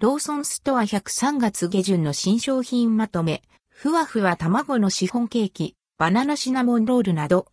[0.00, 7.46] ローソンストア103月下旬の新商品まとめ、ふわふわ卵のシフォンケーキ、バナナシナモンロールなど。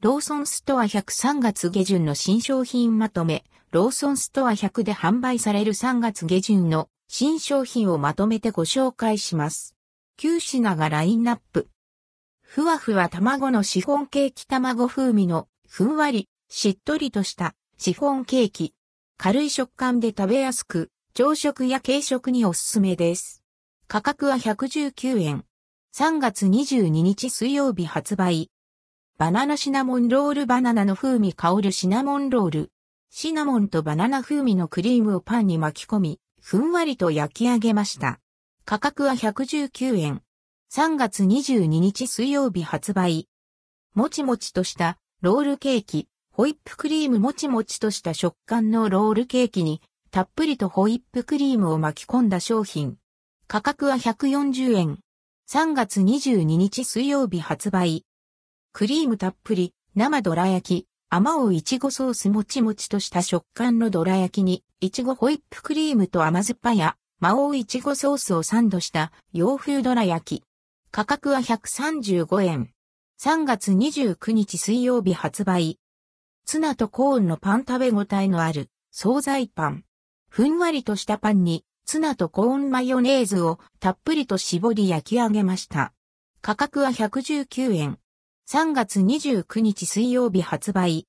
[0.00, 3.42] ローソンストア103月下旬の新商品まとめ、
[3.72, 9.74] ローソンストア100で販売される3月下旬の新商品をまとめてご紹介します。
[10.20, 11.68] 9品がラインナップ。
[12.42, 18.74] ふわふわ卵のシフォンケーキ卵風味のふんわり、しっとりとしたシフォンケーキ。
[19.18, 23.44] 軽い食感で食べやすく、朝食や軽食におすすめです。
[23.86, 25.44] 価格は119円。
[25.94, 28.50] 3月22日水曜日発売。
[29.16, 32.72] バナナシナモンロールバナナの風味香るシナモンロール。
[33.10, 38.18] シナモンとバナナ風味のクリームをパンに巻き込み、ふんわりと焼き上げました。
[38.64, 40.22] 価格は119円。
[40.72, 43.28] 3月22日水曜日発売。
[43.94, 52.96] もちもちとしたロールケーキ、ホイップクリームもちもちとした食感のロールケーキにたっぷりとホイップクリームを巻き込んだ商品。
[53.48, 55.00] 価格は140円。
[55.50, 58.04] 3月22日水曜日発売。
[58.72, 70.44] クリームたっぷり生どら焼き、甘おういちごソースもちもちとした食感のどら焼きに、いちごホイップクリームと甘酸っぱや、魔王いちごソースをサンドした洋風どら焼き。
[70.92, 72.70] 価格は135円。
[73.20, 75.80] 3月29日水曜日発売。
[76.48, 79.84] ツナとコーンのパン食べ応えのある惣菜パン。
[80.30, 85.92] ふんわりとしたパンにツナとコーンマヨネーズをたっぷりと絞り焼き上げました。
[86.40, 87.98] 価格は119円。
[88.48, 91.06] 3月29日水曜日発売。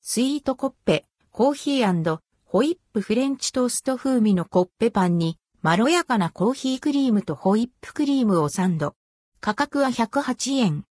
[0.00, 8.94] スイートコッペ、コーヒーホイップフレンチトースト風味のコッペパンにまろやかなコーヒークリームとホイップクリームをサンド。
[9.40, 10.84] 価格は108円。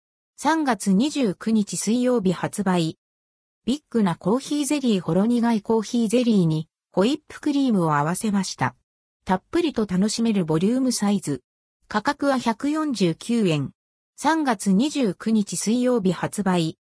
[0.42, 2.98] 3月29日水曜日発売。
[3.66, 8.76] ビッグなコーヒーゼリーほろ苦いコーヒーゼリーにホイップクリームを合わせました。
[9.26, 11.42] たっぷりと楽しめるボリュームサイズ。
[11.88, 13.72] 価格は149円。
[14.20, 16.78] 3月29日水曜日発売。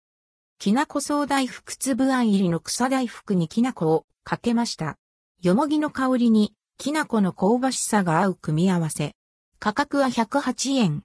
[0.59, 4.97] きなこ総大福粒あん入りの草大福にきなこをかけました。
[5.43, 9.13] よもぎの香りにきなこの香ばしさが合う組み合わせ。
[9.59, 11.03] 価格は108円。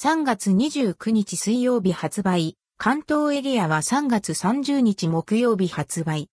[0.00, 2.56] 3月29日水曜日発売。
[2.80, 6.30] 関東エリアは3月30日木曜日発売。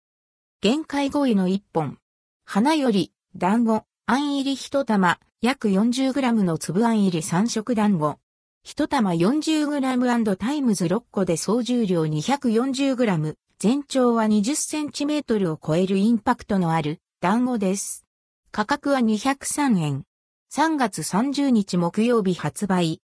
[0.59, 1.99] 限界5位の1本。
[2.43, 8.19] 花より、団子、あん入り1玉、約 40g の粒あん入り3色団子。
[8.67, 18.05] 1玉 40g& タイムズ6個で総重量 240g、全長は 20cm を超えるインパクトのある団子です。
[18.51, 20.03] 価格は203円。
[20.53, 22.99] 3月30日木曜日発売。